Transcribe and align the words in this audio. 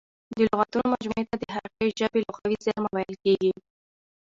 د 0.35 0.35
لغاتونو 0.47 0.85
مجموعې 0.93 1.23
ته 1.29 1.35
د 1.41 1.45
هغې 1.55 1.87
ژبي 1.99 2.19
لغوي 2.29 2.55
زېرمه 2.65 2.89
ویل 2.93 3.15
کیږي. 3.23 3.51